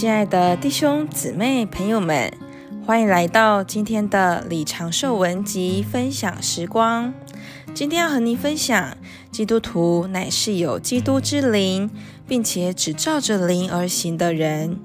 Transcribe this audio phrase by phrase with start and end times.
[0.00, 2.32] 亲爱的弟兄姊妹朋友们，
[2.86, 7.12] 欢迎来到今天的李长寿文集分享时光。
[7.74, 8.96] 今天要和您分享，
[9.30, 11.90] 基督徒乃是有基督之灵，
[12.26, 14.78] 并且只照着灵而行的人。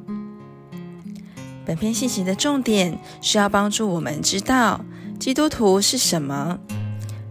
[1.65, 4.83] 本篇信息的重点是要帮助我们知道
[5.17, 6.59] 基督徒是什么。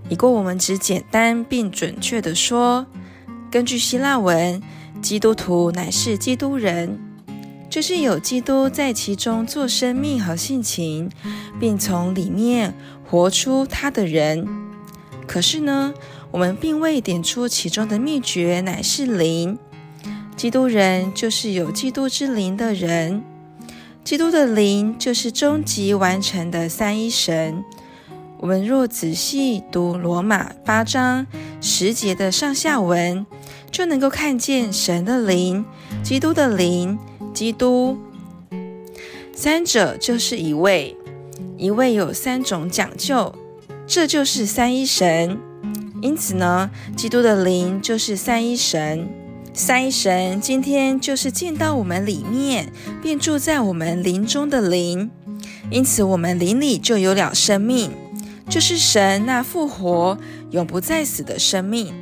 [0.08, 2.86] 以过我们只简单并准确地说，
[3.50, 4.62] 根据希腊文，
[5.02, 6.98] 基督徒乃是基督人。
[7.68, 11.10] 就是有基督在其中做生命和性情，
[11.58, 12.72] 并从里面
[13.08, 14.46] 活出他的人。
[15.26, 15.92] 可是呢，
[16.30, 19.58] 我们并未点出其中的秘诀，乃是灵。
[20.36, 23.22] 基督人就是有基督之灵的人。
[24.04, 27.64] 基督的灵就是终极完成的三一神。
[28.38, 31.26] 我们若仔细读罗马八章
[31.60, 33.24] 十节的上下文，
[33.70, 35.64] 就能够看见神的灵、
[36.02, 36.98] 基督的灵。
[37.34, 37.98] 基督，
[39.34, 40.96] 三者就是一位，
[41.58, 43.34] 一位有三种讲究，
[43.86, 45.36] 这就是三一神。
[46.00, 49.08] 因此呢，基督的灵就是三一神。
[49.52, 55.10] 三一神今天就是进到我们里面，并住在我们灵中的灵。
[55.70, 57.90] 因此，我们灵里就有了生命，
[58.48, 60.16] 就是神那复活、
[60.50, 61.92] 永不再死的生命。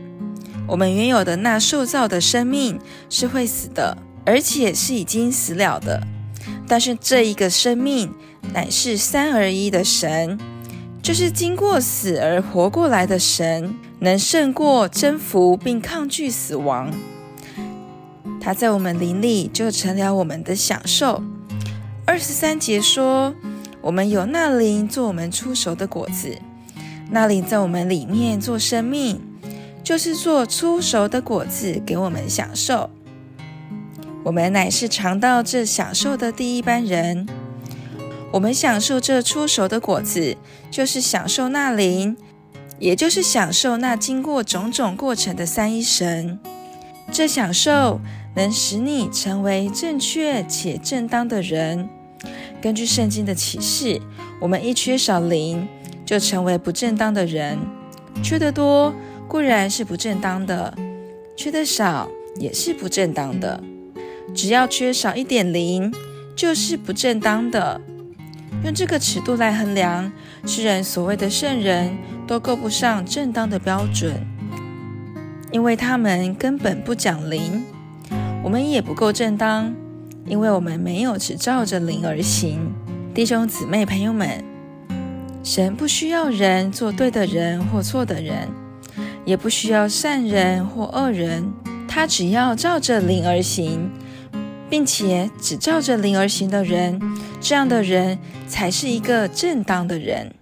[0.66, 3.96] 我们原有的那受造的生命是会死的。
[4.24, 6.06] 而且是已经死了的，
[6.68, 8.12] 但是这一个生命
[8.52, 10.38] 乃是三而一的神，
[11.02, 16.90] 就是经过死而活过来的神，能胜过征服并抗拒死亡。
[18.40, 21.22] 他在我们灵里就成了我们的享受。
[22.04, 23.34] 二十三节说，
[23.80, 26.36] 我们有那灵做我们出熟的果子，
[27.10, 29.20] 那灵在我们里面做生命，
[29.84, 32.90] 就是做出熟的果子给我们享受。
[34.24, 37.26] 我们乃是尝到这享受的第一班人。
[38.30, 40.36] 我们享受这初熟的果子，
[40.70, 42.16] 就是享受那灵，
[42.78, 46.38] 也就是享受那经过种种过程的三一神。
[47.10, 48.00] 这享受
[48.36, 51.88] 能使你成为正确且正当的人。
[52.62, 54.00] 根据圣经的启示，
[54.40, 55.68] 我们一缺少灵，
[56.06, 57.58] 就成为不正当的人。
[58.22, 58.94] 缺得多
[59.26, 60.72] 固然是不正当的，
[61.36, 63.62] 缺得少也是不正当的。
[64.34, 65.92] 只要缺少一点灵，
[66.34, 67.80] 就是不正当的。
[68.64, 70.10] 用这个尺度来衡量，
[70.46, 74.14] 世人所谓的圣人都够不上正当的标准，
[75.50, 77.64] 因为他们根本不讲灵。
[78.42, 79.74] 我们也不够正当，
[80.26, 82.72] 因为我们没有只照着灵而行。
[83.14, 84.42] 弟兄姊妹朋友们，
[85.44, 88.48] 神不需要人做对的人或错的人，
[89.24, 91.52] 也不需要善人或恶人，
[91.86, 93.90] 他只要照着灵而行。
[94.72, 96.98] 并且只照着灵而行的人，
[97.42, 98.18] 这样的人
[98.48, 100.34] 才是一个正当的人。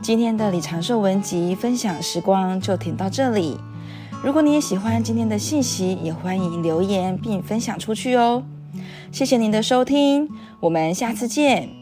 [0.00, 3.58] 今天的李长寿文集分享时光就停到这里。
[4.24, 8.42] 如果你也喜欢今天的信息，也欢迎留言并分享出去哦。
[9.12, 11.79] 谢谢您的收听，我们下次见。